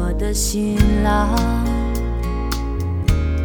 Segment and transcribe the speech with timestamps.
[0.00, 1.28] 我的新郎。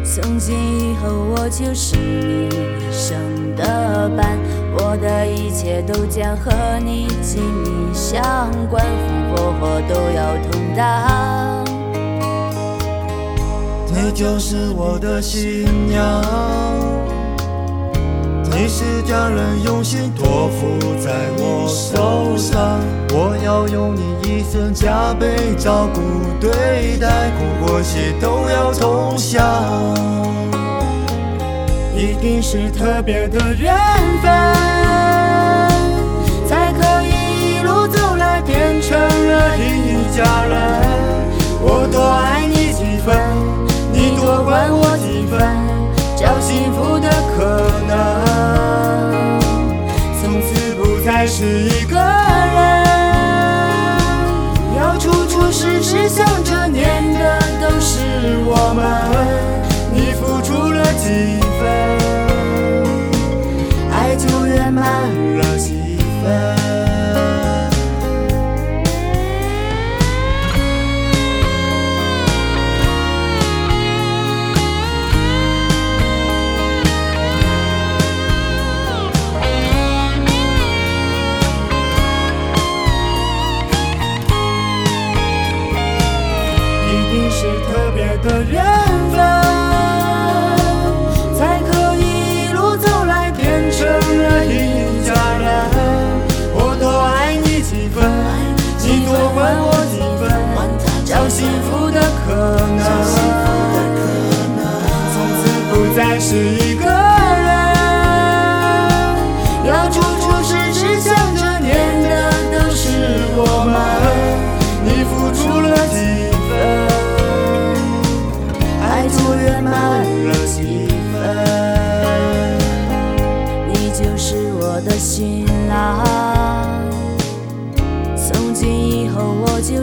[0.02, 3.18] 从今以后，我就是你一生
[3.54, 4.38] 的伴，
[4.78, 6.50] 我的一切都将和
[6.82, 8.22] 你紧密相
[8.70, 8.82] 关，
[9.28, 11.64] 福祸祸都要同当。
[13.92, 16.22] 你就是我的新娘，
[18.44, 24.05] 你是家人用心托付在我手上，我要用你
[24.74, 26.00] 加倍照顾
[26.40, 29.42] 对待，苦或喜都要同享，
[31.94, 33.74] 一定是特别的缘
[34.22, 34.30] 分，
[36.46, 37.08] 才可以
[37.56, 40.56] 一路走来变成了一家人。
[41.62, 43.16] 我多爱你几分，
[43.92, 45.40] 你多关我几分，
[46.16, 47.94] 找幸福的可能，
[50.20, 51.95] 从此不再是一个
[87.38, 88.85] 是特别的人。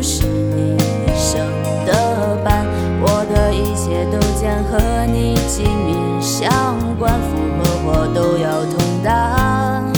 [0.03, 1.39] 是你一生
[1.85, 2.65] 的伴，
[3.01, 6.51] 我的一切都将和你紧密相
[6.99, 9.89] 关，福和祸都要同当。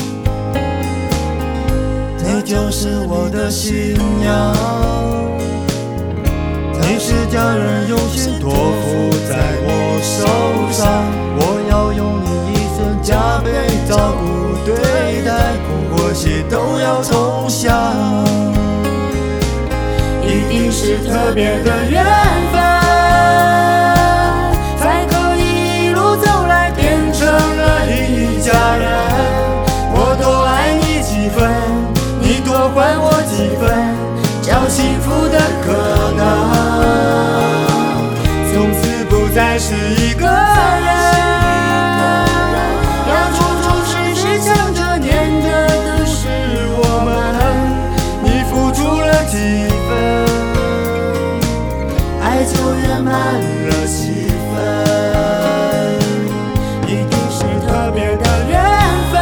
[2.24, 4.54] 你就是我的新娘，
[6.80, 9.70] 你是家人用心托付在我
[10.04, 10.28] 手
[10.72, 10.86] 上，
[11.38, 13.50] 我要用你一生加倍
[13.90, 14.24] 照顾
[14.64, 14.76] 对
[15.26, 15.68] 待，苦
[15.98, 17.74] 或喜都要同享，
[20.96, 22.06] 是特别的缘
[22.54, 22.62] 分，
[24.80, 28.88] 才可以一路走来变成了一家人。
[29.92, 31.52] 我多爱你几分，
[32.22, 33.68] 你多还我几分，
[34.42, 35.74] 找幸福的可
[36.16, 36.24] 能，
[38.54, 40.05] 从此不再是一
[53.04, 54.56] 满了几分，
[56.88, 58.54] 一定是特别的缘
[59.12, 59.14] 分，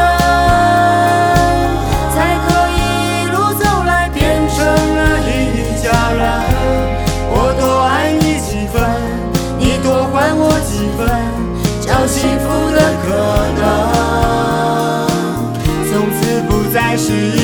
[2.13, 2.71] 才可以
[3.23, 4.19] 一路走来变
[4.49, 5.31] 成了一
[5.81, 6.21] 家人。
[7.29, 8.75] 我多爱你几分，
[9.57, 11.01] 你多还我几分，
[11.81, 13.05] 找幸福的可
[13.59, 13.61] 能，
[15.89, 17.42] 从此不再是一